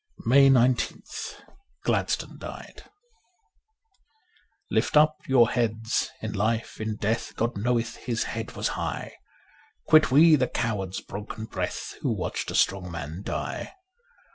[0.25, 1.35] ^ 152 MAY 19th
[1.83, 2.85] GLADSTONE DIED
[4.71, 9.13] LIFT up your heads: in life, in death, _/ God knoweth his head was high;
[9.85, 11.97] Quit we the coward's broken breath.
[12.01, 13.75] Who watched a strong man die.